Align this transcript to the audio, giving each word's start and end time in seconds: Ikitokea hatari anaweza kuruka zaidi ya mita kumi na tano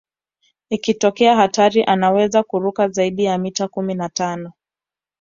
Ikitokea 0.69 1.35
hatari 1.35 1.83
anaweza 1.83 2.43
kuruka 2.43 2.87
zaidi 2.89 3.23
ya 3.23 3.37
mita 3.37 3.67
kumi 3.67 3.93
na 3.95 4.09
tano 4.09 4.53